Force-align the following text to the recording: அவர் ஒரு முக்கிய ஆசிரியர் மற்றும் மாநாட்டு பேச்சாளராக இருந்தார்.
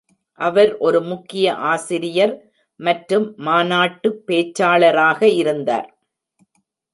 அவர் 0.39 0.71
ஒரு 0.79 0.99
முக்கிய 1.01 1.53
ஆசிரியர் 1.71 2.33
மற்றும் 2.79 3.27
மாநாட்டு 3.39 4.09
பேச்சாளராக 4.27 5.21
இருந்தார். 5.35 5.87